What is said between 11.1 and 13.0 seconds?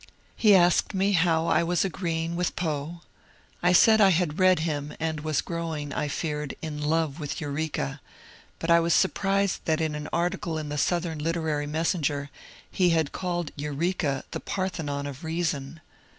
Literary Messen ^r" he